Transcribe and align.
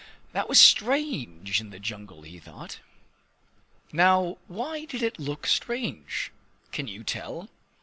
That 0.31 0.49
was 0.49 0.59
strange 0.59 1.61
in 1.61 1.69
the 1.69 1.77
jungle, 1.77 2.23
he 2.23 2.39
thought! 2.39 2.79
Now, 3.93 4.39
why 4.47 4.85
did 4.85 5.03
it 5.03 5.19
look 5.19 5.45
strange? 5.45 6.31
Can 6.71 6.87
you 6.87 7.03
tell? 7.03 7.49